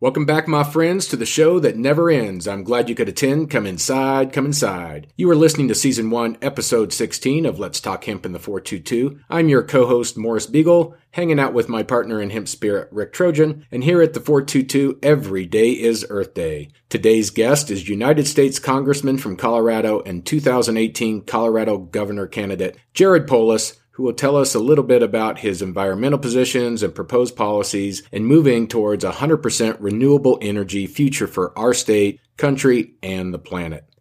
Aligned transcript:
Welcome 0.00 0.26
back, 0.26 0.46
my 0.46 0.62
friends, 0.62 1.08
to 1.08 1.16
the 1.16 1.26
show 1.26 1.58
that 1.58 1.76
never 1.76 2.08
ends. 2.08 2.46
I'm 2.46 2.62
glad 2.62 2.88
you 2.88 2.94
could 2.94 3.08
attend. 3.08 3.50
Come 3.50 3.66
inside, 3.66 4.32
come 4.32 4.46
inside. 4.46 5.12
You 5.16 5.28
are 5.28 5.34
listening 5.34 5.66
to 5.66 5.74
Season 5.74 6.08
1, 6.08 6.38
Episode 6.40 6.92
16 6.92 7.44
of 7.44 7.58
Let's 7.58 7.80
Talk 7.80 8.04
Hemp 8.04 8.24
in 8.24 8.30
the 8.30 8.38
422. 8.38 9.18
I'm 9.28 9.48
your 9.48 9.64
co 9.64 9.88
host, 9.88 10.16
Morris 10.16 10.46
Beegle, 10.46 10.94
hanging 11.10 11.40
out 11.40 11.52
with 11.52 11.68
my 11.68 11.82
partner 11.82 12.22
in 12.22 12.30
hemp 12.30 12.46
spirit, 12.46 12.88
Rick 12.92 13.12
Trujillo, 13.12 13.58
and 13.72 13.82
here 13.82 14.00
at 14.00 14.14
the 14.14 14.20
422, 14.20 15.00
every 15.02 15.46
day 15.46 15.72
is 15.72 16.06
Earth 16.08 16.32
Day. 16.32 16.68
Today's 16.88 17.30
guest 17.30 17.68
is 17.68 17.88
United 17.88 18.28
States 18.28 18.60
Congressman 18.60 19.18
from 19.18 19.36
Colorado 19.36 20.00
and 20.06 20.24
2018 20.24 21.22
Colorado 21.22 21.76
Governor 21.76 22.28
candidate 22.28 22.76
Jared 22.94 23.26
Polis 23.26 23.80
who 23.98 24.04
will 24.04 24.12
tell 24.12 24.36
us 24.36 24.54
a 24.54 24.60
little 24.60 24.84
bit 24.84 25.02
about 25.02 25.40
his 25.40 25.60
environmental 25.60 26.20
positions 26.20 26.84
and 26.84 26.94
proposed 26.94 27.34
policies 27.34 28.04
in 28.12 28.24
moving 28.24 28.68
towards 28.68 29.02
a 29.02 29.10
100% 29.10 29.76
renewable 29.80 30.38
energy 30.40 30.86
future 30.86 31.26
for 31.26 31.52
our 31.58 31.74
state, 31.74 32.20
country, 32.36 32.94
and 33.02 33.34
the 33.34 33.40
planet. 33.40 33.92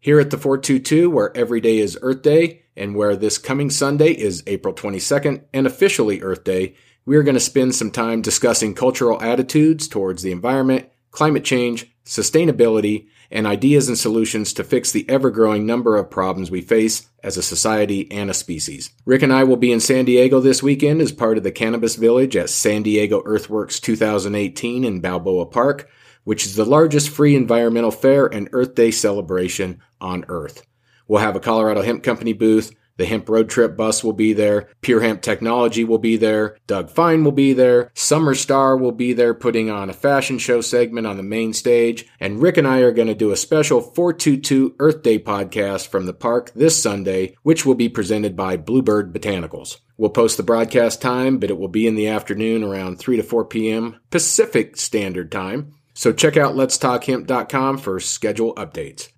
Here 0.00 0.20
at 0.20 0.28
the 0.28 0.36
422, 0.36 1.08
where 1.08 1.34
every 1.34 1.62
day 1.62 1.78
is 1.78 1.98
Earth 2.02 2.20
Day, 2.20 2.64
and 2.76 2.94
where 2.94 3.16
this 3.16 3.38
coming 3.38 3.70
Sunday 3.70 4.10
is 4.10 4.42
April 4.46 4.74
22nd 4.74 5.42
and 5.54 5.66
officially 5.66 6.20
Earth 6.20 6.44
Day, 6.44 6.74
we 7.06 7.16
are 7.16 7.22
going 7.22 7.32
to 7.34 7.40
spend 7.40 7.74
some 7.74 7.90
time 7.90 8.20
discussing 8.20 8.74
cultural 8.74 9.22
attitudes 9.22 9.88
towards 9.88 10.22
the 10.22 10.32
environment, 10.32 10.90
climate 11.10 11.44
change, 11.44 11.90
sustainability, 12.04 13.06
and 13.30 13.46
ideas 13.46 13.88
and 13.88 13.96
solutions 13.96 14.52
to 14.52 14.62
fix 14.62 14.92
the 14.92 15.08
ever 15.08 15.30
growing 15.30 15.64
number 15.64 15.96
of 15.96 16.10
problems 16.10 16.50
we 16.50 16.60
face 16.60 17.08
as 17.22 17.36
a 17.36 17.42
society 17.42 18.10
and 18.10 18.28
a 18.28 18.34
species. 18.34 18.90
Rick 19.06 19.22
and 19.22 19.32
I 19.32 19.44
will 19.44 19.56
be 19.56 19.72
in 19.72 19.80
San 19.80 20.04
Diego 20.04 20.38
this 20.38 20.62
weekend 20.62 21.00
as 21.00 21.12
part 21.12 21.38
of 21.38 21.42
the 21.42 21.50
Cannabis 21.50 21.96
Village 21.96 22.36
at 22.36 22.50
San 22.50 22.82
Diego 22.82 23.22
Earthworks 23.24 23.80
2018 23.80 24.84
in 24.84 25.00
Balboa 25.00 25.46
Park, 25.46 25.88
which 26.24 26.44
is 26.44 26.56
the 26.56 26.66
largest 26.66 27.08
free 27.08 27.34
environmental 27.34 27.90
fair 27.90 28.26
and 28.26 28.48
Earth 28.52 28.74
Day 28.74 28.90
celebration 28.90 29.80
on 30.00 30.26
Earth. 30.28 30.66
We'll 31.08 31.20
have 31.20 31.36
a 31.36 31.40
Colorado 31.40 31.82
Hemp 31.82 32.02
Company 32.02 32.34
booth, 32.34 32.74
the 32.96 33.06
Hemp 33.06 33.28
Road 33.28 33.48
Trip 33.48 33.76
bus 33.76 34.04
will 34.04 34.12
be 34.12 34.32
there. 34.32 34.68
Pure 34.80 35.00
Hemp 35.00 35.22
Technology 35.22 35.84
will 35.84 35.98
be 35.98 36.16
there. 36.16 36.56
Doug 36.66 36.90
Fine 36.90 37.24
will 37.24 37.32
be 37.32 37.52
there. 37.52 37.90
Summer 37.94 38.34
Star 38.34 38.76
will 38.76 38.92
be 38.92 39.12
there 39.12 39.34
putting 39.34 39.70
on 39.70 39.90
a 39.90 39.94
fashion 39.94 40.38
show 40.38 40.60
segment 40.60 41.06
on 41.06 41.16
the 41.16 41.22
main 41.22 41.52
stage. 41.52 42.06
And 42.20 42.40
Rick 42.40 42.56
and 42.56 42.66
I 42.66 42.80
are 42.80 42.92
going 42.92 43.08
to 43.08 43.14
do 43.14 43.30
a 43.30 43.36
special 43.36 43.80
422 43.80 44.76
Earth 44.78 45.02
Day 45.02 45.18
podcast 45.18 45.88
from 45.88 46.06
the 46.06 46.12
park 46.12 46.52
this 46.54 46.80
Sunday, 46.80 47.36
which 47.42 47.64
will 47.64 47.74
be 47.74 47.88
presented 47.88 48.36
by 48.36 48.56
Bluebird 48.56 49.12
Botanicals. 49.12 49.78
We'll 49.96 50.10
post 50.10 50.36
the 50.36 50.42
broadcast 50.42 51.00
time, 51.00 51.38
but 51.38 51.50
it 51.50 51.58
will 51.58 51.68
be 51.68 51.86
in 51.86 51.94
the 51.94 52.08
afternoon 52.08 52.64
around 52.64 52.98
3 52.98 53.16
to 53.16 53.22
4 53.22 53.44
p.m. 53.44 54.00
Pacific 54.10 54.76
Standard 54.76 55.30
Time. 55.30 55.74
So 55.94 56.12
check 56.12 56.36
out 56.36 56.54
letstalkhemp.com 56.54 57.78
for 57.78 58.00
schedule 58.00 58.54
updates. 58.54 59.08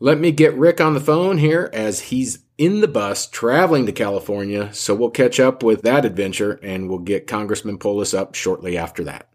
Let 0.00 0.18
me 0.18 0.32
get 0.32 0.54
Rick 0.54 0.80
on 0.80 0.94
the 0.94 1.00
phone 1.00 1.38
here 1.38 1.70
as 1.72 2.00
he's 2.00 2.41
in 2.58 2.80
the 2.80 2.88
bus 2.88 3.26
traveling 3.26 3.86
to 3.86 3.92
California. 3.92 4.72
So 4.72 4.94
we'll 4.94 5.10
catch 5.10 5.40
up 5.40 5.62
with 5.62 5.82
that 5.82 6.04
adventure 6.04 6.60
and 6.62 6.88
we'll 6.88 6.98
get 6.98 7.26
Congressman 7.26 7.78
Polis 7.78 8.14
up 8.14 8.34
shortly 8.34 8.76
after 8.76 9.04
that. 9.04 9.28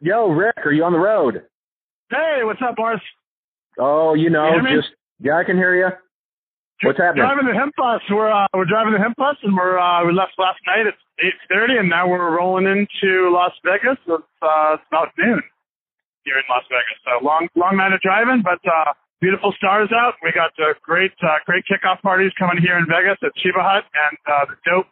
Yo, 0.00 0.28
Rick, 0.28 0.56
are 0.64 0.72
you 0.72 0.84
on 0.84 0.92
the 0.92 0.98
road? 0.98 1.42
Hey, 2.10 2.40
what's 2.42 2.60
up, 2.60 2.76
Boris? 2.76 3.00
Oh, 3.78 4.14
you 4.14 4.30
know, 4.30 4.56
you 4.56 4.76
just 4.76 4.90
yeah, 5.20 5.38
I 5.38 5.44
can 5.44 5.56
hear 5.56 5.74
you. 5.76 5.88
What's 6.82 6.98
happening? 6.98 7.22
Driving 7.22 7.46
the 7.46 7.54
hemp 7.54 7.74
bus. 7.76 8.02
We're 8.10 8.30
uh, 8.30 8.48
we're 8.52 8.66
driving 8.66 8.92
the 8.92 8.98
hemp 8.98 9.16
bus, 9.16 9.36
and 9.42 9.56
we're 9.56 9.78
uh, 9.78 10.04
we 10.04 10.12
left 10.12 10.32
last 10.36 10.58
night 10.66 10.86
at 10.86 10.94
eight 11.24 11.38
thirty, 11.48 11.78
and 11.78 11.88
now 11.88 12.08
we're 12.08 12.36
rolling 12.36 12.66
into 12.66 13.30
Las 13.30 13.52
Vegas. 13.64 13.96
It's 14.02 14.42
uh, 14.42 14.74
it's 14.74 14.82
about 14.90 15.08
noon 15.16 15.40
here 16.24 16.34
in 16.34 16.42
Las 16.50 16.64
Vegas. 16.68 16.98
So 17.06 17.24
long 17.24 17.48
long 17.54 17.76
night 17.76 17.92
of 17.92 18.00
driving, 18.00 18.42
but 18.42 18.58
uh, 18.66 18.92
beautiful 19.22 19.54
stars 19.56 19.88
out. 19.94 20.18
We 20.22 20.34
got 20.34 20.50
uh, 20.58 20.74
great 20.82 21.14
uh, 21.22 21.38
great 21.46 21.64
kickoff 21.70 22.02
parties 22.02 22.32
coming 22.38 22.58
here 22.60 22.76
in 22.76 22.84
Vegas 22.90 23.16
at 23.22 23.30
Shiva 23.38 23.62
Hut, 23.62 23.86
and 23.94 24.18
uh, 24.26 24.44
the 24.50 24.58
Dope 24.68 24.90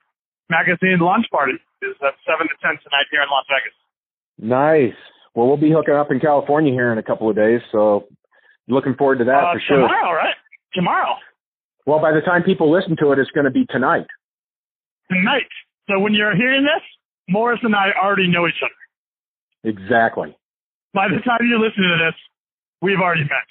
Magazine 0.48 1.02
launch 1.02 1.26
party 1.30 1.58
is 1.82 1.98
at 2.00 2.14
seven 2.24 2.46
to 2.46 2.56
ten 2.62 2.78
tonight 2.80 3.10
here 3.10 3.20
in 3.20 3.28
Las 3.28 3.44
Vegas. 3.50 3.76
Nice. 4.38 4.98
Well, 5.34 5.46
we'll 5.46 5.60
be 5.60 5.70
hooking 5.70 5.94
up 5.94 6.10
in 6.10 6.20
California 6.20 6.72
here 6.72 6.92
in 6.92 6.98
a 6.98 7.02
couple 7.02 7.28
of 7.28 7.36
days, 7.36 7.60
so 7.70 8.06
looking 8.68 8.94
forward 8.94 9.18
to 9.18 9.24
that 9.26 9.42
uh, 9.42 9.52
for 9.52 9.60
sure. 9.66 9.76
Tomorrow, 9.82 10.14
right? 10.14 10.38
Tomorrow. 10.72 11.14
Well, 11.86 12.00
by 12.00 12.12
the 12.12 12.22
time 12.22 12.42
people 12.42 12.70
listen 12.70 12.96
to 13.02 13.12
it, 13.12 13.18
it's 13.18 13.30
going 13.32 13.44
to 13.44 13.50
be 13.50 13.66
tonight. 13.66 14.06
Tonight. 15.10 15.50
So 15.88 15.98
when 15.98 16.14
you're 16.14 16.36
hearing 16.36 16.62
this, 16.62 16.82
Morris 17.28 17.58
and 17.62 17.74
I 17.74 17.90
already 18.00 18.28
know 18.28 18.46
each 18.46 18.62
other. 18.62 19.70
Exactly. 19.70 20.36
By 20.94 21.08
the 21.08 21.22
time 21.22 21.46
you're 21.46 21.58
listening 21.58 21.90
to 21.98 22.04
this, 22.10 22.14
we've 22.82 22.98
already 22.98 23.22
met. 23.22 23.48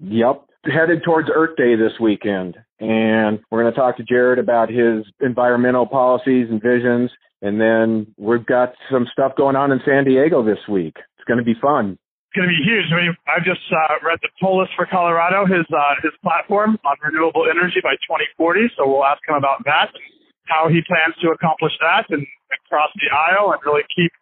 Yep. 0.00 0.44
Headed 0.64 1.02
towards 1.04 1.28
Earth 1.32 1.56
Day 1.56 1.76
this 1.76 1.98
weekend. 2.00 2.56
And 2.80 3.40
we're 3.50 3.62
going 3.62 3.72
to 3.72 3.78
talk 3.78 3.96
to 3.96 4.04
Jared 4.04 4.38
about 4.38 4.68
his 4.68 5.04
environmental 5.20 5.86
policies 5.86 6.48
and 6.50 6.62
visions. 6.62 7.10
And 7.42 7.60
then 7.60 8.14
we've 8.16 8.44
got 8.44 8.74
some 8.90 9.06
stuff 9.12 9.32
going 9.36 9.56
on 9.56 9.72
in 9.72 9.80
San 9.86 10.04
Diego 10.04 10.44
this 10.44 10.58
week. 10.68 10.94
It's 10.96 11.26
going 11.26 11.38
to 11.38 11.44
be 11.44 11.54
fun. 11.60 11.98
It's 12.28 12.36
going 12.36 12.50
to 12.50 12.54
be 12.54 12.62
huge. 12.62 12.86
I 12.92 12.96
mean, 13.08 13.16
I've 13.26 13.46
just 13.46 13.64
uh, 13.72 14.04
read 14.04 14.18
the 14.22 14.28
Polis 14.40 14.68
for 14.76 14.84
Colorado, 14.84 15.46
his 15.46 15.64
uh, 15.72 15.94
his 16.02 16.12
platform 16.22 16.76
on 16.84 16.96
renewable 17.00 17.48
energy 17.48 17.80
by 17.82 17.96
2040. 18.04 18.68
So 18.76 18.86
we'll 18.86 19.06
ask 19.06 19.22
him 19.26 19.34
about 19.34 19.64
that 19.64 19.90
and 19.94 20.04
how 20.44 20.68
he 20.68 20.82
plans 20.84 21.16
to 21.22 21.30
accomplish 21.30 21.72
that 21.80 22.06
and, 22.10 22.26
across 22.64 22.90
the 22.96 23.08
aisle 23.12 23.52
and 23.52 23.60
really 23.64 23.84
keep 23.94 24.12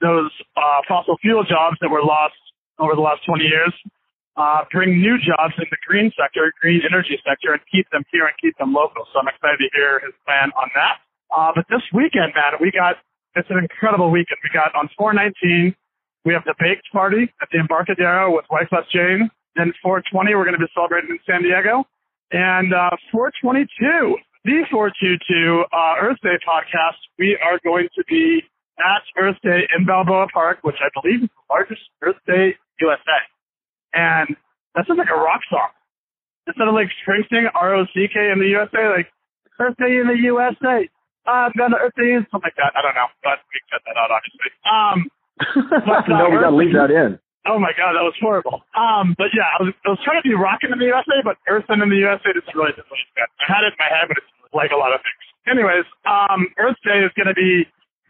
those 0.00 0.32
uh, 0.56 0.80
fossil 0.88 1.16
fuel 1.20 1.44
jobs 1.44 1.76
that 1.80 1.88
were 1.88 2.04
lost 2.04 2.36
over 2.78 2.94
the 2.94 3.00
last 3.00 3.24
20 3.24 3.44
years 3.44 3.72
uh, 4.36 4.64
bring 4.70 5.00
new 5.00 5.16
jobs 5.16 5.54
in 5.58 5.64
the 5.70 5.80
green 5.86 6.12
sector, 6.12 6.52
green 6.60 6.80
energy 6.84 7.18
sector, 7.24 7.52
and 7.52 7.62
keep 7.72 7.88
them 7.90 8.04
here 8.12 8.26
and 8.28 8.36
keep 8.40 8.56
them 8.58 8.72
local. 8.72 9.08
So 9.12 9.20
I'm 9.20 9.28
excited 9.28 9.58
to 9.58 9.68
hear 9.74 10.00
his 10.04 10.12
plan 10.24 10.52
on 10.52 10.68
that. 10.76 11.00
Uh, 11.32 11.50
but 11.54 11.64
this 11.68 11.82
weekend, 11.92 12.36
man, 12.36 12.60
we 12.60 12.70
got, 12.70 12.96
it's 13.34 13.48
an 13.50 13.58
incredible 13.58 14.10
weekend. 14.10 14.38
We 14.44 14.50
got 14.52 14.74
on 14.76 14.88
419, 14.96 15.74
we 16.24 16.32
have 16.34 16.44
the 16.44 16.54
baked 16.58 16.90
party 16.92 17.32
at 17.40 17.48
the 17.52 17.58
Embarcadero 17.58 18.34
with 18.34 18.44
Wife 18.50 18.68
Wyclef 18.72 18.90
Jean. 18.90 19.30
Then 19.54 19.72
420, 19.82 20.34
we're 20.34 20.44
going 20.44 20.58
to 20.58 20.60
be 20.60 20.70
celebrating 20.74 21.10
in 21.10 21.18
San 21.24 21.42
Diego. 21.42 21.86
And 22.32 22.74
uh, 22.74 22.90
422, 23.12 24.18
the 24.44 24.66
422 24.70 25.64
uh, 25.72 26.02
Earth 26.02 26.18
Day 26.22 26.36
podcast, 26.42 26.98
we 27.18 27.38
are 27.40 27.58
going 27.64 27.88
to 27.94 28.02
be 28.08 28.42
at 28.78 29.02
Earth 29.16 29.38
Day 29.42 29.64
in 29.76 29.86
Balboa 29.86 30.26
Park, 30.34 30.58
which 30.62 30.76
I 30.82 30.90
believe 31.00 31.22
is 31.24 31.30
the 31.30 31.46
largest 31.48 31.82
Earth 32.02 32.20
Day 32.26 32.58
USA. 32.80 33.18
And 33.96 34.36
that 34.76 34.84
sounds 34.84 35.00
like 35.00 35.08
a 35.08 35.16
rock 35.16 35.40
song. 35.48 35.72
Instead 36.46 36.68
of 36.68 36.76
like 36.76 36.92
Springsteen, 37.00 37.48
R-O-C-K 37.48 38.16
in 38.30 38.38
the 38.38 38.52
USA, 38.52 38.92
like 38.92 39.08
Earth 39.58 39.74
Day 39.80 39.96
in 39.96 40.06
the 40.06 40.20
USA. 40.30 40.84
I'm 41.26 41.50
gonna 41.58 41.80
Earth 41.80 41.96
Day 41.96 42.14
in 42.14 42.22
something 42.30 42.46
like 42.46 42.60
that. 42.60 42.76
I 42.76 42.84
don't 42.84 42.94
know, 42.94 43.10
but 43.24 43.42
we 43.50 43.58
cut 43.66 43.82
that 43.82 43.98
out 43.98 44.14
obviously. 44.14 44.50
Um, 44.62 44.96
but, 45.82 46.06
uh, 46.06 46.22
no, 46.22 46.30
we 46.30 46.38
gotta 46.38 46.54
leave 46.54 46.76
that 46.76 46.92
in. 46.92 47.18
Oh 47.46 47.58
my 47.58 47.74
god, 47.74 47.98
that 47.98 48.06
was 48.06 48.14
horrible. 48.22 48.62
Um, 48.78 49.18
but 49.18 49.34
yeah, 49.34 49.46
I 49.58 49.62
was, 49.62 49.74
I 49.86 49.94
was 49.94 50.02
trying 50.06 50.22
to 50.22 50.26
be 50.26 50.34
rocking 50.34 50.70
in 50.70 50.78
the 50.78 50.90
USA, 50.90 51.18
but 51.22 51.38
Earthin 51.50 51.82
in 51.82 51.90
the 51.90 51.98
USA 52.02 52.30
just 52.30 52.46
really 52.54 52.74
didn't. 52.74 52.90
I 53.16 53.46
had 53.46 53.66
it 53.66 53.74
in 53.74 53.80
my 53.82 53.90
head, 53.90 54.06
but 54.06 54.18
it's 54.18 54.30
like 54.54 54.70
a 54.70 54.78
lot 54.78 54.94
of 54.94 55.02
things. 55.02 55.22
Anyways, 55.46 55.86
um, 56.06 56.50
Earth 56.58 56.78
Day 56.82 57.06
is 57.06 57.14
going 57.14 57.30
to 57.30 57.38
be 57.38 57.66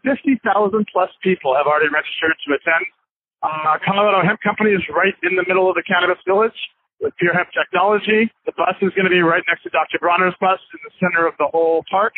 50,000 0.09 0.41
plus 0.89 1.13
people 1.21 1.53
have 1.53 1.69
already 1.69 1.93
registered 1.93 2.33
to 2.49 2.57
attend. 2.57 2.85
Uh, 3.47 3.79
Colorado 3.87 4.27
Hemp 4.27 4.43
Company 4.43 4.75
is 4.75 4.83
right 4.91 5.15
in 5.23 5.39
the 5.39 5.45
middle 5.47 5.71
of 5.71 5.79
the 5.79 5.87
cannabis 5.87 6.19
village 6.27 6.57
with 6.99 7.15
Pure 7.23 7.35
Hemp 7.39 7.47
Technology. 7.55 8.27
The 8.43 8.51
bus 8.59 8.75
is 8.83 8.91
going 8.99 9.07
to 9.07 9.15
be 9.15 9.23
right 9.23 9.43
next 9.47 9.63
to 9.63 9.71
Dr. 9.71 10.03
Bronner's 10.03 10.35
bus 10.43 10.59
in 10.75 10.81
the 10.83 10.91
center 10.99 11.31
of 11.31 11.35
the 11.39 11.47
whole 11.47 11.87
park. 11.87 12.13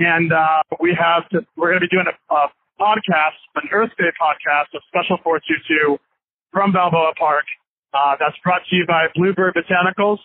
And 0.00 0.32
uh, 0.32 0.64
we 0.80 0.96
have 0.96 1.28
to, 1.36 1.44
we're 1.56 1.68
going 1.68 1.84
to 1.84 1.86
be 1.86 1.92
doing 1.92 2.08
a, 2.08 2.16
a 2.32 2.48
podcast, 2.80 3.36
an 3.60 3.68
Earth 3.76 3.92
Day 4.00 4.08
podcast, 4.16 4.72
a 4.72 4.80
special 4.88 5.20
422 5.20 6.00
from 6.48 6.72
Balboa 6.72 7.12
Park. 7.20 7.44
Uh, 7.92 8.16
that's 8.18 8.36
brought 8.42 8.64
to 8.64 8.72
you 8.74 8.88
by 8.88 9.12
Bluebird 9.14 9.52
Botanicals. 9.54 10.18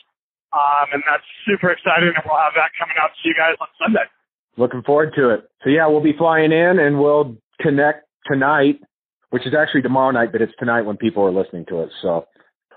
Um, 0.55 0.87
and 0.95 1.03
that's 1.03 1.27
super 1.43 1.69
exciting. 1.69 2.15
And 2.15 2.23
we'll 2.23 2.39
have 2.39 2.55
that 2.55 2.71
coming 2.79 2.95
out 2.95 3.11
to 3.11 3.21
you 3.27 3.35
guys 3.35 3.59
on 3.59 3.67
Sunday. 3.75 4.07
Looking 4.55 4.81
forward 4.87 5.13
to 5.19 5.35
it. 5.35 5.51
So 5.63 5.69
yeah, 5.69 5.85
we'll 5.85 6.01
be 6.01 6.15
flying 6.17 6.55
in 6.55 6.79
and 6.79 6.97
we'll 6.97 7.35
connect 7.59 8.07
tonight 8.25 8.79
which 9.29 9.45
is 9.45 9.53
actually 9.53 9.81
tomorrow 9.81 10.11
night, 10.11 10.31
but 10.31 10.41
it's 10.41 10.53
tonight 10.59 10.81
when 10.81 10.97
people 10.97 11.23
are 11.23 11.31
listening 11.31 11.65
to 11.69 11.81
it. 11.81 11.89
So, 12.01 12.25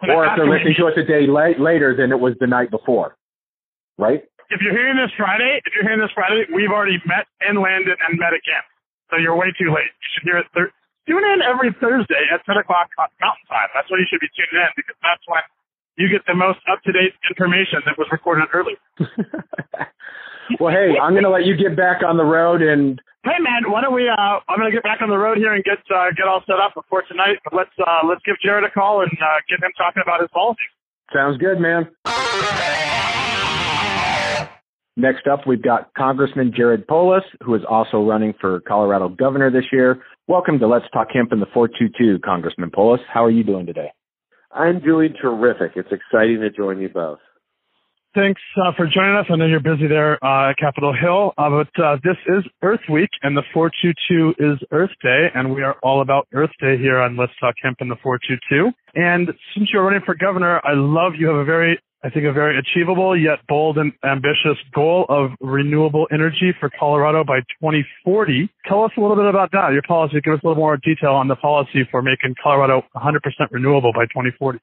or 0.02 0.26
if 0.26 0.32
they're 0.36 0.48
listening 0.48 0.74
to 0.78 0.86
it 0.88 0.98
a 0.98 1.06
day 1.06 1.26
late, 1.26 1.60
later, 1.60 1.94
then 1.96 2.10
it 2.12 2.20
was 2.20 2.34
the 2.40 2.46
night 2.46 2.70
before, 2.70 3.16
right? 3.98 4.24
If 4.50 4.60
you're 4.60 4.76
hearing 4.76 5.00
this 5.00 5.12
Friday, 5.16 5.62
if 5.64 5.72
you're 5.72 5.84
hearing 5.84 6.00
this 6.02 6.12
Friday, 6.12 6.44
we've 6.52 6.70
already 6.70 7.00
met 7.08 7.24
and 7.40 7.56
landed 7.62 7.96
and 8.04 8.18
met 8.20 8.36
again. 8.36 8.64
So 9.08 9.16
you're 9.16 9.36
way 9.36 9.48
too 9.56 9.72
late. 9.72 9.88
You 9.88 10.08
should 10.12 10.24
hear 10.28 10.38
it. 10.40 10.48
Thir- 10.52 10.74
tune 11.08 11.24
in 11.24 11.40
every 11.40 11.72
Thursday 11.80 12.28
at 12.28 12.44
10 12.44 12.60
o'clock 12.60 12.92
Mountain 12.98 13.46
Time. 13.48 13.68
That's 13.72 13.88
when 13.88 14.00
you 14.04 14.08
should 14.08 14.20
be 14.20 14.28
tuning 14.36 14.60
in 14.60 14.72
because 14.76 14.96
that's 15.00 15.24
when 15.24 15.40
you 15.96 16.08
get 16.08 16.22
the 16.26 16.34
most 16.34 16.58
up 16.70 16.82
to 16.84 16.92
date 16.92 17.12
information 17.28 17.80
that 17.86 17.98
was 17.98 18.08
recorded 18.10 18.48
earlier. 18.54 18.76
well, 20.60 20.72
hey, 20.72 20.96
I'm 21.00 21.12
going 21.12 21.24
to 21.24 21.30
let 21.30 21.44
you 21.44 21.56
get 21.56 21.76
back 21.76 22.02
on 22.06 22.16
the 22.16 22.24
road 22.24 22.62
and. 22.62 23.00
Hey 23.24 23.38
man, 23.38 23.70
why 23.70 23.80
don't 23.82 23.94
we? 23.94 24.08
Uh, 24.08 24.42
I'm 24.48 24.58
gonna 24.58 24.72
get 24.72 24.82
back 24.82 24.98
on 25.00 25.08
the 25.08 25.16
road 25.16 25.38
here 25.38 25.54
and 25.54 25.62
get 25.62 25.78
uh, 25.94 26.10
get 26.16 26.26
all 26.26 26.42
set 26.44 26.58
up 26.58 26.74
before 26.74 27.04
tonight. 27.06 27.38
But 27.44 27.54
let's 27.54 27.70
uh, 27.78 28.04
let's 28.04 28.20
give 28.26 28.34
Jared 28.42 28.64
a 28.64 28.70
call 28.70 29.02
and 29.02 29.12
uh, 29.12 29.38
get 29.48 29.62
him 29.62 29.70
talking 29.78 30.02
about 30.02 30.20
his 30.22 30.28
policy. 30.34 30.58
Sounds 31.14 31.38
good, 31.38 31.60
man. 31.60 31.86
Next 34.96 35.28
up, 35.28 35.46
we've 35.46 35.62
got 35.62 35.94
Congressman 35.94 36.52
Jared 36.52 36.88
Polis, 36.88 37.22
who 37.44 37.54
is 37.54 37.62
also 37.70 38.02
running 38.02 38.34
for 38.40 38.58
Colorado 38.62 39.08
governor 39.08 39.52
this 39.52 39.66
year. 39.70 40.02
Welcome 40.26 40.58
to 40.58 40.66
Let's 40.66 40.86
Talk 40.92 41.06
Hemp 41.14 41.32
in 41.32 41.38
the 41.38 41.46
422, 41.54 42.18
Congressman 42.24 42.72
Polis. 42.74 43.00
How 43.08 43.24
are 43.24 43.30
you 43.30 43.44
doing 43.44 43.66
today? 43.66 43.92
I'm 44.54 44.80
doing 44.80 45.14
terrific. 45.20 45.72
It's 45.76 45.88
exciting 45.90 46.40
to 46.40 46.50
join 46.50 46.80
you 46.80 46.88
both. 46.88 47.18
Thanks 48.14 48.42
uh, 48.58 48.72
for 48.76 48.86
joining 48.86 49.16
us. 49.16 49.24
I 49.30 49.36
know 49.36 49.46
you're 49.46 49.60
busy 49.60 49.86
there 49.88 50.22
uh, 50.22 50.50
at 50.50 50.58
Capitol 50.58 50.92
Hill, 50.92 51.32
uh, 51.38 51.48
but 51.48 51.82
uh, 51.82 51.96
this 52.04 52.16
is 52.26 52.44
Earth 52.62 52.84
Week, 52.90 53.08
and 53.22 53.34
the 53.34 53.42
422 53.54 54.34
is 54.38 54.58
Earth 54.70 54.90
Day, 55.02 55.28
and 55.34 55.54
we 55.54 55.62
are 55.62 55.76
all 55.82 56.02
about 56.02 56.28
Earth 56.34 56.50
Day 56.60 56.76
here 56.76 56.98
on 56.98 57.16
Let's 57.16 57.32
Talk 57.40 57.54
Hemp 57.62 57.78
in 57.80 57.88
the 57.88 57.96
422. 58.02 58.70
And 58.94 59.28
since 59.56 59.70
you're 59.72 59.82
running 59.82 60.02
for 60.04 60.14
governor, 60.14 60.60
I 60.62 60.74
love 60.74 61.14
you 61.18 61.28
have 61.28 61.36
a 61.36 61.44
very 61.44 61.80
I 62.04 62.10
think 62.10 62.26
a 62.26 62.32
very 62.32 62.58
achievable 62.58 63.16
yet 63.16 63.38
bold 63.46 63.78
and 63.78 63.92
ambitious 64.04 64.58
goal 64.74 65.06
of 65.08 65.30
renewable 65.40 66.08
energy 66.10 66.52
for 66.58 66.68
Colorado 66.68 67.22
by 67.22 67.38
2040. 67.60 68.50
Tell 68.66 68.82
us 68.82 68.90
a 68.96 69.00
little 69.00 69.14
bit 69.14 69.26
about 69.26 69.52
that, 69.52 69.72
your 69.72 69.82
policy. 69.82 70.20
Give 70.20 70.34
us 70.34 70.40
a 70.42 70.48
little 70.48 70.60
more 70.60 70.76
detail 70.76 71.12
on 71.12 71.28
the 71.28 71.36
policy 71.36 71.86
for 71.92 72.02
making 72.02 72.34
Colorado 72.42 72.82
100% 72.96 73.20
renewable 73.52 73.92
by 73.92 74.06
2040. 74.06 74.58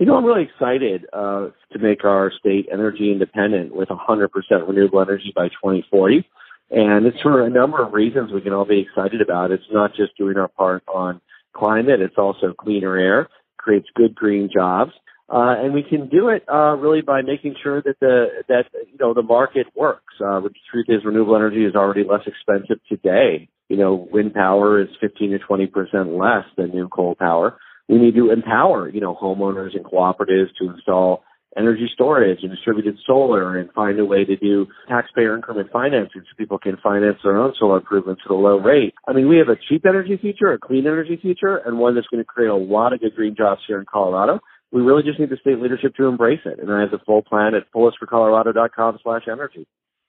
You 0.00 0.06
know, 0.06 0.16
I'm 0.16 0.24
really 0.24 0.42
excited 0.42 1.06
uh, 1.14 1.48
to 1.72 1.78
make 1.78 2.04
our 2.04 2.30
state 2.38 2.68
energy 2.70 3.10
independent 3.10 3.74
with 3.74 3.88
100% 3.88 4.28
renewable 4.68 5.00
energy 5.00 5.32
by 5.34 5.48
2040. 5.48 6.28
And 6.72 7.06
it's 7.06 7.20
for 7.22 7.46
a 7.46 7.48
number 7.48 7.82
of 7.82 7.94
reasons 7.94 8.32
we 8.32 8.42
can 8.42 8.52
all 8.52 8.66
be 8.66 8.80
excited 8.80 9.22
about. 9.22 9.50
It's 9.50 9.64
not 9.72 9.94
just 9.94 10.14
doing 10.18 10.36
our 10.36 10.48
part 10.48 10.82
on 10.92 11.22
climate, 11.54 12.02
it's 12.02 12.18
also 12.18 12.52
cleaner 12.52 12.98
air, 12.98 13.28
creates 13.56 13.86
good 13.94 14.14
green 14.14 14.50
jobs 14.52 14.92
uh, 15.28 15.54
and 15.58 15.72
we 15.72 15.82
can 15.82 16.08
do 16.08 16.28
it 16.28 16.44
uh, 16.52 16.76
really 16.76 17.00
by 17.00 17.22
making 17.22 17.54
sure 17.62 17.80
that 17.80 17.98
the 18.00 18.26
that 18.48 18.64
you 18.90 18.98
know 19.00 19.14
the 19.14 19.22
market 19.22 19.66
works. 19.74 20.14
Uh, 20.20 20.40
the 20.40 20.50
truth 20.70 20.86
is, 20.88 21.04
renewable 21.04 21.36
energy 21.36 21.64
is 21.64 21.74
already 21.74 22.04
less 22.04 22.26
expensive 22.26 22.78
today. 22.88 23.48
You 23.68 23.76
know, 23.76 24.08
wind 24.12 24.34
power 24.34 24.80
is 24.82 24.88
15 25.00 25.30
to 25.30 25.38
20 25.38 25.66
percent 25.68 26.08
less 26.12 26.44
than 26.56 26.70
new 26.70 26.88
coal 26.88 27.14
power. 27.14 27.56
We 27.88 27.98
need 27.98 28.14
to 28.16 28.30
empower 28.30 28.88
you 28.88 29.00
know 29.00 29.14
homeowners 29.14 29.74
and 29.74 29.84
cooperatives 29.84 30.50
to 30.60 30.70
install 30.74 31.24
energy 31.56 31.88
storage 31.92 32.38
and 32.42 32.50
distributed 32.50 32.96
solar 33.06 33.58
and 33.58 33.70
find 33.72 33.98
a 33.98 34.04
way 34.04 34.24
to 34.24 34.36
do 34.36 34.66
taxpayer 34.88 35.34
increment 35.34 35.70
financing 35.70 36.22
so 36.22 36.36
people 36.36 36.58
can 36.58 36.76
finance 36.82 37.18
their 37.22 37.36
own 37.36 37.52
solar 37.58 37.78
improvements 37.78 38.22
at 38.24 38.30
a 38.30 38.34
low 38.34 38.58
rate. 38.58 38.94
I 39.06 39.12
mean, 39.12 39.28
we 39.28 39.36
have 39.36 39.48
a 39.48 39.56
cheap 39.68 39.84
energy 39.86 40.16
future, 40.16 40.52
a 40.52 40.58
clean 40.58 40.86
energy 40.86 41.18
future, 41.20 41.56
and 41.58 41.78
one 41.78 41.94
that's 41.94 42.06
going 42.08 42.22
to 42.22 42.26
create 42.26 42.48
a 42.48 42.56
lot 42.56 42.92
of 42.92 43.00
good 43.00 43.14
green 43.14 43.34
jobs 43.36 43.60
here 43.66 43.78
in 43.78 43.86
Colorado 43.90 44.40
we 44.72 44.80
really 44.80 45.02
just 45.02 45.20
need 45.20 45.30
the 45.30 45.36
state 45.36 45.60
leadership 45.60 45.94
to 45.96 46.06
embrace 46.06 46.40
it. 46.44 46.58
And 46.58 46.72
I 46.72 46.80
have 46.80 46.90
the 46.90 46.98
full 47.04 47.22
plan 47.22 47.54
at 47.54 47.70
polisforcolorado.com 47.72 48.98
slash 49.02 49.22
energy. 49.30 49.66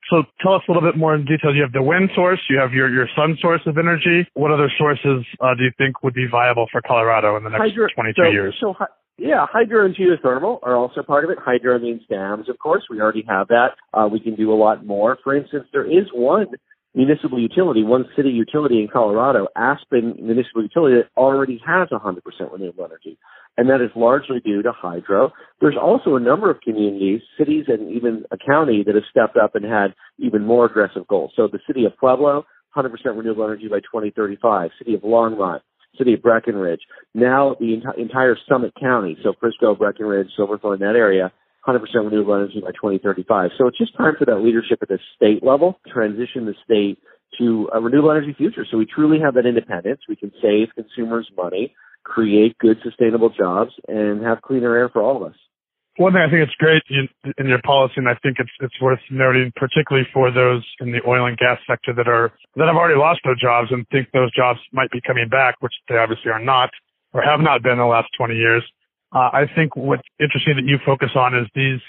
So 0.10 0.24
tell 0.42 0.56
us 0.56 0.62
a 0.68 0.72
little 0.72 0.88
bit 0.88 0.98
more 0.98 1.16
in 1.16 1.26
detail. 1.26 1.56
You 1.56 1.62
have 1.64 1.72
the 1.72 1.84
wind 1.84 2.10
source, 2.16 2.40
you 2.50 2.60
have 2.60 2.74
your, 2.74 2.90
your 2.90 3.08
sun 3.16 3.38
source 3.42 3.62
of 3.66 3.78
energy. 3.78 4.28
What 4.34 4.52
other 4.52 4.72
sources 4.78 5.26
uh, 5.40 5.56
do 5.56 5.64
you 5.64 5.72
think 5.78 6.04
would 6.04 6.14
be 6.14 6.28
viable 6.30 6.68
for 6.72 6.82
Colorado 6.82 7.38
in 7.38 7.44
the 7.44 7.50
next 7.50 7.62
Hydro, 7.62 7.88
22 7.94 8.22
so, 8.22 8.32
years? 8.32 8.56
So, 8.60 8.76
yeah, 9.18 9.46
hydro 9.50 9.86
and 9.86 9.96
geothermal 9.96 10.60
are 10.64 10.76
also 10.76 11.04
part 11.04 11.24
of 11.24 11.30
it. 11.30 11.38
Hydro 11.40 11.80
means 11.80 12.02
dams, 12.10 12.50
of 12.50 12.58
course. 12.58 12.84
We 12.90 13.00
already 13.00 13.24
have 13.28 13.48
that. 13.50 13.70
Uh, 13.94 14.08
we 14.12 14.20
can 14.20 14.36
do 14.36 14.52
a 14.52 14.56
lot 14.58 14.86
more. 14.86 15.18
For 15.24 15.36
instance, 15.36 15.66
there 15.72 15.86
is 15.86 16.08
one 16.14 16.48
municipal 16.96 17.40
utility, 17.40 17.84
one 17.84 18.06
city 18.16 18.30
utility 18.30 18.80
in 18.82 18.88
Colorado, 18.88 19.48
Aspen 19.56 20.16
Municipal 20.22 20.64
Utility, 20.64 20.98
that 20.98 21.10
already 21.18 21.62
has 21.66 21.90
100% 21.90 22.22
renewable 22.52 22.86
energy 22.86 23.18
and 23.58 23.70
that 23.70 23.82
is 23.82 23.92
largely 23.96 24.40
due 24.40 24.62
to 24.62 24.72
hydro. 24.72 25.32
There's 25.62 25.78
also 25.80 26.16
a 26.16 26.20
number 26.20 26.50
of 26.50 26.62
communities, 26.62 27.22
cities, 27.38 27.66
and 27.68 27.92
even 27.92 28.26
a 28.32 28.38
county 28.38 28.84
that 28.86 28.96
have 28.96 29.04
stepped 29.10 29.38
up 29.38 29.56
and 29.56 29.66
had 29.66 29.94
even 30.18 30.46
more 30.46 30.66
aggressive 30.66 31.08
goals. 31.08 31.32
So 31.36 31.48
the 31.48 31.60
city 31.68 31.86
of 31.86 31.96
Pueblo, 31.98 32.46
100% 32.76 32.90
renewable 33.06 33.44
energy 33.44 33.68
by 33.68 33.80
2035. 33.80 34.72
City 34.80 34.96
of 34.96 35.02
Longmont, 35.02 35.62
city 35.98 36.14
of 36.14 36.22
Breckenridge. 36.24 36.82
Now 37.14 37.56
the 37.60 37.80
enti- 37.80 37.98
entire 38.00 38.36
Summit 38.50 38.74
County, 38.80 39.18
so 39.24 39.34
Frisco, 39.40 39.76
Breckenridge, 39.76 40.30
Silverthorne, 40.36 40.80
that 40.80 40.96
area, 40.96 41.32
100% 41.68 41.80
renewable 41.96 42.36
energy 42.36 42.62
by 42.62 42.72
2035. 42.72 43.52
So 43.58 43.68
it's 43.68 43.78
just 43.78 43.96
time 43.98 44.16
for 44.18 44.26
that 44.26 44.38
leadership 44.38 44.80
at 44.82 44.90
the 44.90 45.00
state 45.16 45.44
level, 45.44 45.80
transition 45.92 46.46
the 46.46 46.56
state 46.64 47.00
to 47.40 47.70
a 47.74 47.80
renewable 47.80 48.12
energy 48.12 48.34
future. 48.38 48.66
So 48.70 48.78
we 48.78 48.86
truly 48.86 49.20
have 49.20 49.34
that 49.36 49.46
independence. 49.46 50.02
We 50.08 50.16
can 50.16 50.32
save 50.42 50.70
consumers 50.76 51.30
money 51.36 51.74
create 52.04 52.58
good, 52.60 52.78
sustainable 52.84 53.30
jobs, 53.30 53.72
and 53.88 54.24
have 54.24 54.42
cleaner 54.42 54.76
air 54.76 54.90
for 54.90 55.02
all 55.02 55.18
of 55.18 55.32
us. 55.32 55.38
One 55.98 56.14
thing 56.14 56.24
I 56.26 56.30
think 56.30 56.42
it's 56.42 56.56
great 56.58 56.82
in, 56.90 57.08
in, 57.38 57.48
your 57.48 57.62
policy, 57.64 57.96
and 57.98 58.10
I 58.10 58.16
think 58.24 58.38
it's 58.40 58.50
it's 58.62 58.74
worth 58.82 59.00
noting, 59.12 59.54
particularly 59.56 60.08
for 60.12 60.32
those 60.32 60.66
in 60.80 60.92
the 60.92 61.02
oil 61.08 61.28
and 61.28 61.38
gas 61.38 61.60
sector 61.70 61.94
that 61.94 62.08
are 62.08 62.34
that 62.56 62.66
have 62.66 62.76
already 62.76 62.98
lost 62.98 63.20
their 63.24 63.36
jobs 63.36 63.70
and 63.70 63.86
think 63.90 64.10
those 64.12 64.34
jobs 64.34 64.60
might 64.72 64.90
be 64.90 65.00
coming 65.06 65.30
back, 65.30 65.56
which 65.60 65.74
they 65.88 65.98
obviously 65.98 66.32
are 66.32 66.44
not 66.44 66.72
or 67.14 67.22
have 67.22 67.42
not 67.42 67.62
been 67.62 67.74
in 67.74 67.78
the 67.78 67.86
last 67.86 68.10
20 68.18 68.34
years. 68.34 68.64
Uh, 69.14 69.30
I 69.32 69.46
think 69.56 69.76
what's 69.76 70.04
interesting 70.20 70.56
that 70.56 70.66
you 70.66 70.80
focus 70.86 71.12
on 71.16 71.38
is 71.38 71.48
these, 71.54 71.80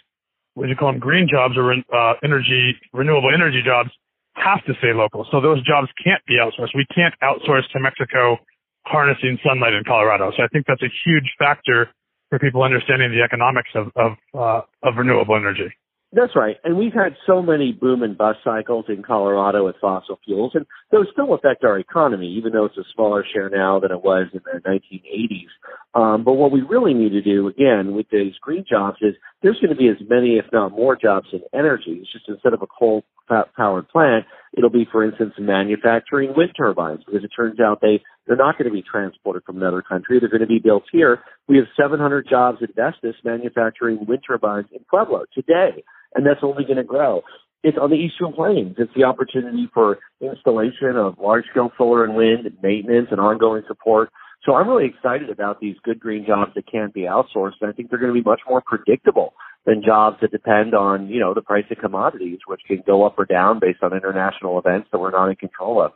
what 0.54 0.68
you 0.68 0.76
call 0.76 0.92
them, 0.92 1.00
green 1.00 1.26
jobs 1.30 1.56
or 1.56 1.72
uh, 1.72 2.14
energy, 2.22 2.76
renewable 2.92 3.32
energy 3.32 3.62
jobs, 3.64 3.90
have 4.34 4.64
to 4.66 4.74
stay 4.78 4.92
local. 4.92 5.26
So 5.30 5.40
those 5.40 5.64
jobs 5.64 5.88
can't 6.02 6.22
be 6.26 6.34
outsourced. 6.36 6.74
We 6.74 6.86
can't 6.94 7.14
outsource 7.22 7.64
to 7.72 7.80
Mexico 7.80 8.36
harnessing 8.84 9.38
sunlight 9.46 9.72
in 9.72 9.84
Colorado. 9.84 10.32
So 10.36 10.42
I 10.42 10.48
think 10.48 10.66
that's 10.66 10.82
a 10.82 10.92
huge 11.04 11.32
factor 11.38 11.88
for 12.28 12.38
people 12.38 12.62
understanding 12.62 13.10
the 13.10 13.22
economics 13.22 13.70
of 13.74 13.88
of, 13.96 14.12
uh, 14.34 14.60
of 14.82 14.96
renewable 14.96 15.36
energy. 15.36 15.72
That's 16.12 16.36
right. 16.36 16.56
And 16.62 16.76
we've 16.76 16.92
had 16.92 17.16
so 17.26 17.42
many 17.42 17.72
boom 17.72 18.02
and 18.02 18.16
bust 18.16 18.38
cycles 18.44 18.84
in 18.88 19.02
Colorado 19.02 19.64
with 19.64 19.76
fossil 19.80 20.18
fuels, 20.24 20.52
and 20.54 20.64
those 20.94 21.08
still 21.12 21.34
affect 21.34 21.64
our 21.64 21.78
economy, 21.78 22.36
even 22.38 22.52
though 22.52 22.66
it's 22.66 22.76
a 22.76 22.84
smaller 22.94 23.24
share 23.34 23.50
now 23.50 23.80
than 23.80 23.90
it 23.90 24.02
was 24.02 24.28
in 24.32 24.40
the 24.44 24.60
1980s. 24.60 25.50
Um, 25.94 26.22
but 26.22 26.34
what 26.34 26.52
we 26.52 26.62
really 26.62 26.94
need 26.94 27.10
to 27.10 27.22
do, 27.22 27.48
again, 27.48 27.94
with 27.94 28.06
these 28.12 28.34
green 28.40 28.64
jobs 28.68 28.98
is 29.02 29.14
there's 29.42 29.58
going 29.60 29.70
to 29.70 29.76
be 29.76 29.88
as 29.88 29.96
many, 30.08 30.38
if 30.38 30.46
not 30.52 30.70
more, 30.70 30.96
jobs 30.96 31.26
in 31.32 31.40
energy. 31.52 31.98
It's 32.00 32.12
just 32.12 32.28
instead 32.28 32.52
of 32.54 32.62
a 32.62 32.66
coal 32.66 33.04
powered 33.28 33.88
plant, 33.88 34.24
it'll 34.56 34.70
be, 34.70 34.86
for 34.90 35.04
instance, 35.04 35.34
manufacturing 35.38 36.32
wind 36.36 36.52
turbines, 36.56 37.02
because 37.04 37.24
it 37.24 37.30
turns 37.34 37.58
out 37.58 37.80
they, 37.80 38.00
they're 38.26 38.36
not 38.36 38.56
going 38.56 38.68
to 38.68 38.74
be 38.74 38.84
transported 38.88 39.42
from 39.44 39.56
another 39.56 39.82
country. 39.82 40.20
They're 40.20 40.28
going 40.28 40.42
to 40.42 40.46
be 40.46 40.60
built 40.62 40.84
here. 40.92 41.20
We 41.48 41.56
have 41.56 41.66
700 41.76 42.28
jobs 42.28 42.58
at 42.62 42.76
Vestas 42.76 43.16
manufacturing 43.24 44.06
wind 44.06 44.22
turbines 44.26 44.68
in 44.72 44.80
Pueblo 44.88 45.24
today 45.34 45.82
and 46.14 46.24
that's 46.24 46.40
only 46.42 46.64
going 46.64 46.76
to 46.76 46.84
grow. 46.84 47.22
It's 47.64 47.78
on 47.80 47.88
the 47.88 47.96
Eastern 47.96 48.34
Plains. 48.34 48.76
It's 48.76 48.92
the 48.94 49.04
opportunity 49.04 49.70
for 49.72 49.98
installation 50.20 50.96
of 50.96 51.18
large 51.18 51.46
scale 51.50 51.72
solar 51.78 52.04
and 52.04 52.14
wind 52.14 52.44
and 52.44 52.56
maintenance 52.62 53.08
and 53.10 53.18
ongoing 53.18 53.62
support. 53.66 54.10
So 54.44 54.54
I'm 54.54 54.68
really 54.68 54.84
excited 54.84 55.30
about 55.30 55.60
these 55.60 55.76
good 55.82 55.98
green 55.98 56.26
jobs 56.26 56.52
that 56.56 56.70
can't 56.70 56.92
be 56.92 57.08
outsourced. 57.08 57.54
And 57.62 57.70
I 57.70 57.72
think 57.72 57.88
they're 57.88 57.98
going 57.98 58.12
to 58.12 58.20
be 58.20 58.28
much 58.28 58.42
more 58.46 58.62
predictable 58.64 59.32
than 59.64 59.82
jobs 59.82 60.18
that 60.20 60.30
depend 60.30 60.74
on, 60.74 61.08
you 61.08 61.18
know, 61.18 61.32
the 61.32 61.40
price 61.40 61.64
of 61.70 61.78
commodities, 61.78 62.40
which 62.46 62.60
can 62.66 62.82
go 62.86 63.06
up 63.06 63.18
or 63.18 63.24
down 63.24 63.60
based 63.60 63.82
on 63.82 63.96
international 63.96 64.58
events 64.58 64.88
that 64.92 64.98
we're 64.98 65.10
not 65.10 65.30
in 65.30 65.36
control 65.36 65.80
of. 65.80 65.92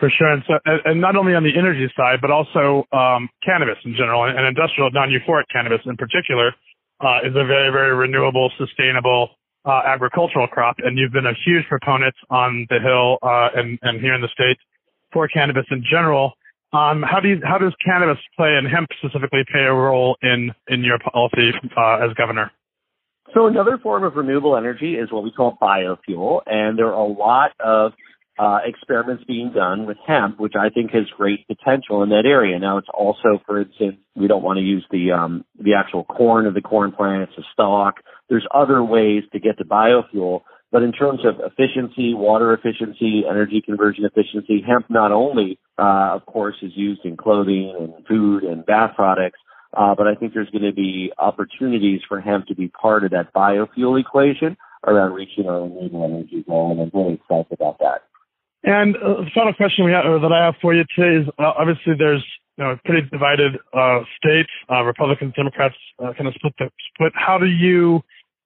For 0.00 0.08
sure, 0.08 0.32
and 0.32 0.42
so, 0.48 0.54
and 0.64 1.02
not 1.02 1.16
only 1.16 1.34
on 1.34 1.44
the 1.44 1.52
energy 1.56 1.86
side, 1.94 2.18
but 2.22 2.30
also 2.30 2.88
um, 2.96 3.28
cannabis 3.44 3.76
in 3.84 3.94
general, 3.94 4.24
and 4.24 4.44
industrial 4.44 4.90
non-euphoric 4.90 5.44
cannabis 5.52 5.80
in 5.84 5.96
particular, 5.96 6.50
uh, 7.00 7.18
is 7.22 7.36
a 7.36 7.44
very, 7.44 7.70
very 7.70 7.94
renewable, 7.94 8.50
sustainable 8.58 9.36
uh, 9.64 9.82
agricultural 9.86 10.46
crop, 10.46 10.76
and 10.78 10.98
you've 10.98 11.12
been 11.12 11.26
a 11.26 11.34
huge 11.44 11.64
proponent 11.68 12.14
on 12.30 12.66
the 12.70 12.78
Hill 12.80 13.18
uh, 13.22 13.48
and, 13.54 13.78
and 13.82 14.00
here 14.00 14.14
in 14.14 14.20
the 14.20 14.28
state 14.28 14.58
for 15.12 15.28
cannabis 15.28 15.64
in 15.70 15.82
general. 15.88 16.32
Um, 16.72 17.02
how 17.02 17.20
do 17.20 17.28
you, 17.28 17.40
how 17.44 17.58
does 17.58 17.72
cannabis 17.84 18.18
play 18.36 18.56
and 18.56 18.66
hemp 18.66 18.88
specifically 18.98 19.44
play 19.50 19.62
a 19.62 19.72
role 19.72 20.16
in 20.22 20.50
in 20.68 20.82
your 20.82 20.98
policy 20.98 21.52
uh, 21.76 22.04
as 22.04 22.12
governor? 22.14 22.50
So 23.32 23.46
another 23.46 23.78
form 23.78 24.04
of 24.04 24.16
renewable 24.16 24.56
energy 24.56 24.94
is 24.94 25.10
what 25.10 25.24
we 25.24 25.30
call 25.30 25.56
biofuel, 25.60 26.42
and 26.46 26.78
there 26.78 26.86
are 26.86 26.92
a 26.92 27.06
lot 27.06 27.52
of 27.60 27.92
uh, 28.38 28.58
experiments 28.64 29.24
being 29.26 29.52
done 29.52 29.86
with 29.86 29.96
hemp, 30.06 30.40
which 30.40 30.54
I 30.58 30.68
think 30.68 30.90
has 30.92 31.04
great 31.16 31.46
potential 31.46 32.02
in 32.02 32.08
that 32.10 32.26
area. 32.26 32.58
Now, 32.58 32.78
it's 32.78 32.88
also, 32.92 33.40
for 33.46 33.60
instance, 33.60 33.96
we 34.16 34.26
don't 34.26 34.42
want 34.42 34.58
to 34.58 34.64
use 34.64 34.84
the 34.90 35.12
um, 35.12 35.44
the 35.60 35.74
actual 35.74 36.04
corn 36.04 36.46
of 36.46 36.54
the 36.54 36.60
corn 36.60 36.92
plant; 36.92 37.28
it's 37.28 37.38
a 37.38 37.42
stalk. 37.52 37.96
There's 38.28 38.46
other 38.52 38.82
ways 38.82 39.22
to 39.32 39.38
get 39.38 39.58
to 39.58 39.64
biofuel, 39.64 40.42
but 40.72 40.82
in 40.82 40.92
terms 40.92 41.20
of 41.24 41.36
efficiency, 41.40 42.14
water 42.14 42.52
efficiency, 42.52 43.22
energy 43.28 43.62
conversion 43.64 44.04
efficiency, 44.04 44.64
hemp 44.66 44.86
not 44.90 45.12
only, 45.12 45.58
uh, 45.78 46.10
of 46.14 46.26
course, 46.26 46.56
is 46.62 46.72
used 46.74 47.04
in 47.04 47.16
clothing 47.16 47.74
and 47.78 48.06
food 48.08 48.42
and 48.42 48.66
bath 48.66 48.96
products, 48.96 49.38
uh, 49.76 49.94
but 49.94 50.08
I 50.08 50.16
think 50.16 50.34
there's 50.34 50.50
going 50.50 50.64
to 50.64 50.72
be 50.72 51.12
opportunities 51.18 52.00
for 52.08 52.20
hemp 52.20 52.46
to 52.46 52.56
be 52.56 52.66
part 52.66 53.04
of 53.04 53.12
that 53.12 53.32
biofuel 53.32 54.00
equation 54.00 54.56
around 54.84 55.12
reaching 55.12 55.46
our 55.48 55.62
renewable 55.62 56.04
energy 56.04 56.44
goal, 56.46 56.72
and 56.72 56.80
I'm 56.80 56.90
really 56.92 57.14
excited 57.14 57.52
about 57.52 57.78
that. 57.78 58.02
And 58.64 58.96
uh, 58.96 59.24
the 59.24 59.30
final 59.34 59.52
question 59.52 59.84
we 59.84 59.92
have, 59.92 60.04
that 60.04 60.32
I 60.32 60.44
have 60.44 60.54
for 60.60 60.74
you 60.74 60.84
today 60.96 61.22
is 61.22 61.28
uh, 61.38 61.52
obviously 61.58 61.94
there's 61.98 62.24
you 62.56 62.64
know, 62.64 62.70
a 62.72 62.76
pretty 62.84 63.06
divided 63.10 63.56
uh, 63.72 64.00
state. 64.16 64.46
Uh, 64.70 64.82
Republicans, 64.84 65.34
Democrats 65.36 65.74
uh, 66.02 66.12
kind 66.16 66.28
of 66.28 66.34
split 66.34 66.54
the 66.58 66.70
split. 66.94 67.12
How 67.14 67.38
do 67.38 67.46
you 67.46 68.00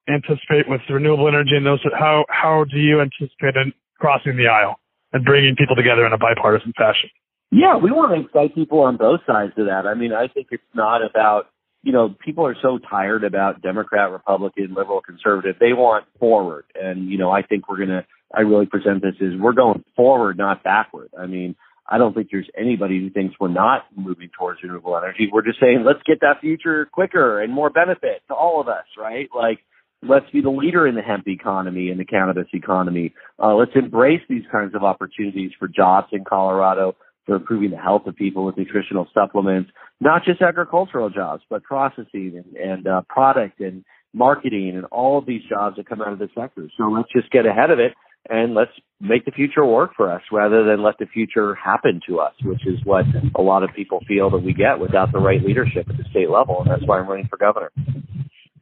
anticipate 0.08 0.68
with 0.68 0.80
renewable 0.90 1.28
energy 1.28 1.54
and 1.54 1.64
those? 1.64 1.80
How 1.96 2.24
how 2.28 2.64
do 2.64 2.78
you 2.78 3.00
anticipate 3.00 3.54
in 3.54 3.72
crossing 3.98 4.36
the 4.36 4.48
aisle 4.48 4.80
and 5.12 5.24
bringing 5.24 5.54
people 5.56 5.76
together 5.76 6.06
in 6.06 6.12
a 6.12 6.18
bipartisan 6.18 6.72
fashion? 6.76 7.10
Yeah, 7.50 7.76
we 7.76 7.90
want 7.92 8.14
to 8.14 8.26
excite 8.26 8.54
people 8.54 8.80
on 8.80 8.96
both 8.96 9.20
sides 9.26 9.52
of 9.56 9.66
that. 9.66 9.86
I 9.86 9.94
mean, 9.94 10.12
I 10.12 10.28
think 10.28 10.48
it's 10.50 10.62
not 10.74 11.00
about 11.04 11.46
you 11.82 11.92
know, 11.92 12.14
people 12.24 12.44
are 12.44 12.56
so 12.60 12.78
tired 12.78 13.24
about 13.24 13.62
Democrat, 13.62 14.10
Republican, 14.10 14.74
liberal, 14.74 15.00
conservative. 15.00 15.56
They 15.60 15.72
want 15.72 16.06
forward. 16.18 16.64
And, 16.74 17.08
you 17.08 17.18
know, 17.18 17.30
I 17.30 17.42
think 17.42 17.68
we're 17.68 17.76
going 17.76 17.88
to, 17.88 18.04
I 18.34 18.42
really 18.42 18.66
present 18.66 19.02
this 19.02 19.14
is 19.20 19.40
we're 19.40 19.52
going 19.52 19.84
forward, 19.96 20.36
not 20.36 20.62
backward. 20.62 21.10
I 21.18 21.26
mean, 21.26 21.56
I 21.88 21.96
don't 21.96 22.14
think 22.14 22.28
there's 22.30 22.48
anybody 22.58 23.00
who 23.00 23.10
thinks 23.10 23.34
we're 23.40 23.48
not 23.48 23.86
moving 23.96 24.28
towards 24.38 24.62
renewable 24.62 24.96
energy. 24.96 25.28
We're 25.32 25.44
just 25.44 25.58
saying, 25.58 25.84
let's 25.86 26.02
get 26.06 26.20
that 26.20 26.40
future 26.40 26.86
quicker 26.92 27.40
and 27.40 27.52
more 27.52 27.70
benefit 27.70 28.22
to 28.28 28.34
all 28.34 28.60
of 28.60 28.68
us, 28.68 28.84
right? 28.98 29.28
Like, 29.34 29.60
let's 30.02 30.28
be 30.30 30.42
the 30.42 30.50
leader 30.50 30.86
in 30.86 30.94
the 30.94 31.00
hemp 31.00 31.26
economy 31.26 31.88
and 31.88 31.98
the 31.98 32.04
cannabis 32.04 32.46
economy. 32.52 33.14
Uh, 33.42 33.54
let's 33.54 33.72
embrace 33.74 34.20
these 34.28 34.44
kinds 34.52 34.74
of 34.74 34.84
opportunities 34.84 35.52
for 35.58 35.66
jobs 35.66 36.08
in 36.12 36.24
Colorado, 36.24 36.94
for 37.24 37.36
improving 37.36 37.70
the 37.70 37.78
health 37.78 38.06
of 38.06 38.16
people 38.16 38.44
with 38.44 38.56
nutritional 38.58 39.08
supplements, 39.14 39.70
not 40.00 40.24
just 40.24 40.42
agricultural 40.42 41.08
jobs, 41.08 41.42
but 41.48 41.62
processing 41.62 42.42
and, 42.44 42.56
and 42.56 42.86
uh, 42.86 43.02
product 43.08 43.60
and 43.60 43.84
marketing 44.14 44.72
and 44.76 44.84
all 44.86 45.18
of 45.18 45.26
these 45.26 45.42
jobs 45.48 45.76
that 45.76 45.88
come 45.88 46.00
out 46.02 46.12
of 46.12 46.18
the 46.18 46.28
sector. 46.34 46.68
So 46.76 46.84
let's 46.84 47.08
just 47.14 47.30
get 47.30 47.46
ahead 47.46 47.70
of 47.70 47.78
it 47.78 47.92
and 48.28 48.54
let's 48.54 48.72
make 49.00 49.24
the 49.24 49.30
future 49.30 49.64
work 49.64 49.92
for 49.96 50.12
us 50.12 50.22
rather 50.32 50.64
than 50.64 50.82
let 50.82 50.98
the 50.98 51.06
future 51.06 51.54
happen 51.54 52.00
to 52.08 52.20
us, 52.20 52.34
which 52.44 52.66
is 52.66 52.78
what 52.84 53.04
a 53.36 53.42
lot 53.42 53.62
of 53.62 53.70
people 53.74 54.00
feel 54.06 54.30
that 54.30 54.42
we 54.42 54.52
get 54.52 54.78
without 54.78 55.12
the 55.12 55.18
right 55.18 55.42
leadership 55.42 55.88
at 55.88 55.96
the 55.96 56.04
state 56.10 56.30
level. 56.30 56.60
And 56.60 56.70
that's 56.70 56.86
why 56.86 56.98
I'm 56.98 57.08
running 57.08 57.28
for 57.28 57.36
governor. 57.36 57.70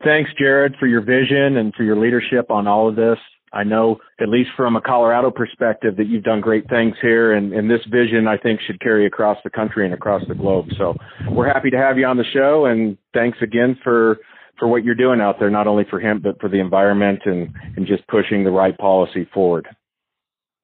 Thanks, 0.04 0.30
Jared, 0.38 0.76
for 0.78 0.86
your 0.86 1.00
vision 1.00 1.56
and 1.56 1.74
for 1.74 1.82
your 1.82 1.96
leadership 1.96 2.50
on 2.50 2.66
all 2.66 2.88
of 2.88 2.96
this. 2.96 3.18
I 3.52 3.64
know, 3.64 3.98
at 4.20 4.28
least 4.28 4.50
from 4.56 4.76
a 4.76 4.80
Colorado 4.80 5.30
perspective, 5.30 5.96
that 5.96 6.08
you've 6.08 6.24
done 6.24 6.40
great 6.40 6.68
things 6.68 6.94
here, 7.00 7.32
and, 7.32 7.54
and 7.54 7.70
this 7.70 7.80
vision, 7.90 8.26
I 8.28 8.36
think, 8.36 8.60
should 8.66 8.80
carry 8.80 9.06
across 9.06 9.38
the 9.44 9.50
country 9.50 9.86
and 9.86 9.94
across 9.94 10.22
the 10.28 10.34
globe. 10.34 10.66
So 10.76 10.94
we're 11.30 11.48
happy 11.48 11.70
to 11.70 11.78
have 11.78 11.96
you 11.96 12.06
on 12.06 12.18
the 12.18 12.24
show, 12.34 12.66
and 12.66 12.98
thanks 13.14 13.38
again 13.40 13.78
for 13.82 14.18
for 14.58 14.68
what 14.68 14.84
you're 14.84 14.94
doing 14.94 15.20
out 15.20 15.36
there, 15.38 15.50
not 15.50 15.66
only 15.66 15.84
for 15.88 16.00
him 16.00 16.20
but 16.22 16.40
for 16.40 16.48
the 16.48 16.60
environment 16.60 17.20
and 17.24 17.54
and 17.76 17.86
just 17.86 18.06
pushing 18.08 18.44
the 18.44 18.50
right 18.50 18.76
policy 18.76 19.28
forward. 19.32 19.68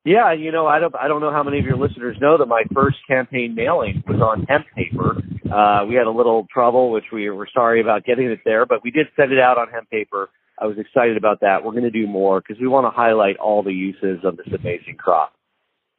Yeah, 0.05 0.33
you 0.33 0.51
know, 0.51 0.67
I 0.67 0.81
don't 0.81 0.95
I 0.97 1.07
don't 1.07 1.21
know 1.21 1.31
how 1.31 1.45
many 1.45 1.61
of 1.61 1.65
your 1.65 1.77
listeners 1.77 2.17
know 2.21 2.37
that 2.39 2.47
my 2.47 2.65
first 2.75 2.97
campaign 3.07 3.55
mailing 3.55 4.03
was 4.09 4.21
on 4.21 4.45
hemp 4.49 4.67
paper. 4.75 5.23
Uh, 5.53 5.85
we 5.87 5.95
had 5.95 6.07
a 6.07 6.11
little 6.11 6.47
trouble, 6.53 6.91
which 6.91 7.05
we 7.13 7.31
were 7.31 7.49
sorry 7.53 7.81
about 7.81 8.05
getting 8.05 8.27
it 8.27 8.41
there, 8.45 8.67
but 8.67 8.83
we 8.83 8.91
did 8.91 9.07
send 9.17 9.33
it 9.33 9.39
out 9.39 9.59
on 9.59 9.69
hemp 9.69 9.89
paper. 9.91 10.29
I 10.59 10.67
was 10.67 10.77
excited 10.79 11.17
about 11.17 11.41
that. 11.41 11.65
We're 11.65 11.73
going 11.73 11.85
to 11.85 11.91
do 11.91 12.07
more 12.07 12.41
because 12.41 12.61
we 12.61 12.67
want 12.69 12.87
to 12.87 12.91
highlight 12.91 13.37
all 13.37 13.63
the 13.63 13.73
uses 13.73 14.25
of 14.25 14.37
this 14.37 14.47
amazing 14.49 14.97
crop. 14.99 15.33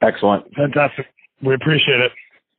Excellent. 0.01 0.53
Fantastic. 0.53 1.05
We 1.41 1.53
appreciate 1.53 1.99
it. 2.01 2.11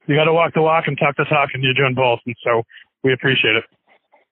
You 0.07 0.17
got 0.17 0.25
to 0.25 0.33
walk 0.33 0.55
the 0.55 0.63
walk 0.63 0.85
and 0.87 0.99
talk 0.99 1.17
the 1.17 1.25
talk, 1.25 1.51
and 1.55 1.63
you're 1.63 1.75
doing 1.75 1.95
both, 1.95 2.21
and 2.27 2.35
so 2.45 2.63
we 3.03 3.13
appreciate 3.13 3.57
it. 3.57 3.65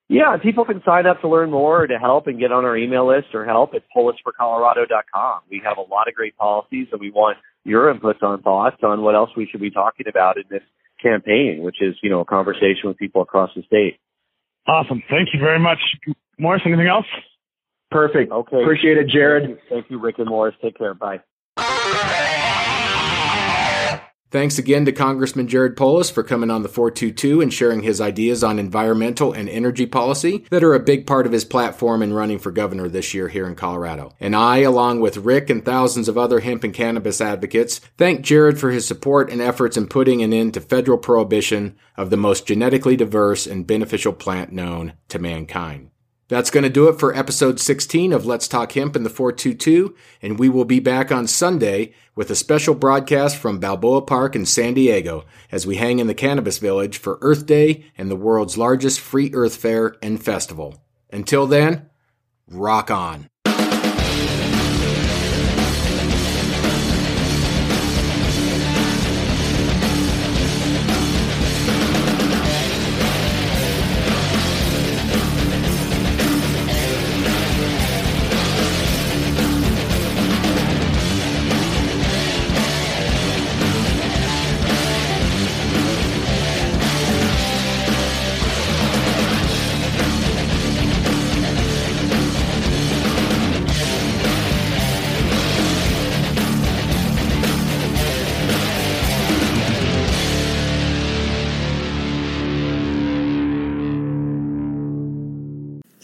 Yeah, 0.09 0.37
people 0.41 0.65
can 0.65 0.81
sign 0.85 1.05
up 1.07 1.21
to 1.21 1.29
learn 1.29 1.49
more 1.49 1.83
or 1.83 1.87
to 1.87 1.97
help 1.97 2.27
and 2.27 2.39
get 2.39 2.51
on 2.51 2.65
our 2.65 2.77
email 2.77 3.07
list 3.07 3.33
or 3.33 3.45
help 3.45 3.73
at 3.73 3.83
polisforcolorado.com. 3.95 5.41
We 5.49 5.61
have 5.63 5.77
a 5.77 5.81
lot 5.81 6.07
of 6.07 6.13
great 6.13 6.37
policies 6.37 6.87
and 6.91 6.99
we 6.99 7.09
want 7.09 7.37
your 7.63 7.93
inputs 7.93 8.21
on 8.21 8.41
thoughts 8.41 8.77
on 8.83 9.01
what 9.01 9.15
else 9.15 9.29
we 9.37 9.47
should 9.49 9.61
be 9.61 9.71
talking 9.71 10.07
about 10.07 10.37
in 10.37 10.43
this 10.49 10.61
campaign, 11.01 11.61
which 11.63 11.81
is, 11.81 11.95
you 12.01 12.09
know, 12.09 12.19
a 12.19 12.25
conversation 12.25 12.85
with 12.85 12.97
people 12.97 13.21
across 13.21 13.51
the 13.55 13.63
state. 13.63 13.99
Awesome. 14.67 15.01
Thank 15.09 15.29
you 15.33 15.39
very 15.39 15.59
much. 15.59 15.79
Morris, 16.37 16.61
anything 16.65 16.87
else? 16.87 17.05
Perfect. 17.91 18.31
Okay. 18.31 18.61
Appreciate 18.61 18.97
it, 18.97 19.07
Jared. 19.07 19.59
Thank 19.69 19.89
you, 19.89 19.99
Rick 19.99 20.19
and 20.19 20.27
Morris. 20.27 20.55
Take 20.61 20.77
care. 20.77 20.93
Bye. 20.93 21.21
Thanks 24.33 24.57
again 24.57 24.83
to 24.85 24.91
Congressman 24.91 25.47
Jared 25.47 25.77
Polis 25.77 26.09
for 26.09 26.23
coming 26.23 26.49
on 26.49 26.63
the 26.63 26.67
422 26.67 27.39
and 27.39 27.53
sharing 27.53 27.83
his 27.83 28.01
ideas 28.01 28.43
on 28.43 28.57
environmental 28.57 29.31
and 29.31 29.47
energy 29.47 29.85
policy 29.85 30.43
that 30.49 30.63
are 30.63 30.73
a 30.73 30.79
big 30.79 31.05
part 31.05 31.27
of 31.27 31.31
his 31.31 31.45
platform 31.45 32.01
in 32.01 32.13
running 32.13 32.39
for 32.39 32.49
governor 32.49 32.89
this 32.89 33.13
year 33.13 33.27
here 33.27 33.45
in 33.45 33.53
Colorado. 33.53 34.15
And 34.19 34.35
I, 34.35 34.61
along 34.61 35.01
with 35.01 35.17
Rick 35.17 35.51
and 35.51 35.63
thousands 35.63 36.09
of 36.09 36.17
other 36.17 36.39
hemp 36.39 36.63
and 36.63 36.73
cannabis 36.73 37.21
advocates, 37.21 37.77
thank 37.95 38.21
Jared 38.21 38.59
for 38.59 38.71
his 38.71 38.87
support 38.87 39.29
and 39.29 39.39
efforts 39.39 39.77
in 39.77 39.85
putting 39.85 40.23
an 40.23 40.33
end 40.33 40.55
to 40.55 40.61
federal 40.61 40.97
prohibition 40.97 41.75
of 41.95 42.09
the 42.09 42.17
most 42.17 42.47
genetically 42.47 42.95
diverse 42.95 43.45
and 43.45 43.67
beneficial 43.67 44.13
plant 44.13 44.51
known 44.51 44.93
to 45.09 45.19
mankind. 45.19 45.91
That's 46.33 46.49
going 46.49 46.63
to 46.63 46.69
do 46.71 46.87
it 46.87 46.99
for 46.99 47.15
episode 47.15 47.59
16 47.59 48.11
of 48.11 48.25
Let's 48.25 48.47
Talk 48.47 48.71
Hemp 48.71 48.95
in 48.95 49.03
the 49.03 49.09
422, 49.11 49.95
and 50.19 50.39
we 50.39 50.49
will 50.49 50.65
be 50.65 50.79
back 50.79 51.11
on 51.11 51.27
Sunday 51.27 51.93
with 52.15 52.31
a 52.31 52.35
special 52.35 52.73
broadcast 52.73 53.37
from 53.37 53.59
Balboa 53.59 54.01
Park 54.01 54.35
in 54.35 54.47
San 54.47 54.73
Diego 54.73 55.25
as 55.51 55.67
we 55.67 55.75
hang 55.75 55.99
in 55.99 56.07
the 56.07 56.15
Cannabis 56.15 56.57
Village 56.57 56.97
for 56.97 57.19
Earth 57.21 57.45
Day 57.45 57.85
and 57.99 58.09
the 58.09 58.15
world's 58.15 58.57
largest 58.57 58.99
free 58.99 59.29
Earth 59.31 59.57
Fair 59.57 59.95
and 60.01 60.23
festival. 60.23 60.83
Until 61.11 61.45
then, 61.45 61.91
rock 62.47 62.89
on. 62.89 63.29